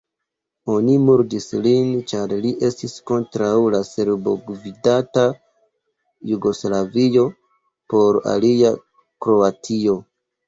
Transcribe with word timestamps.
Oni 0.75 0.93
murdis 1.07 1.43
lin, 1.65 1.89
ĉar 2.11 2.31
li 2.45 2.53
estis 2.69 2.95
kontraŭ 3.11 3.49
la 3.75 3.81
serboj-gvidata 3.89 5.25
Jugoslavio, 6.31 7.25
por 7.95 8.19
alia 8.35 8.73
Kroatio. 9.27 9.95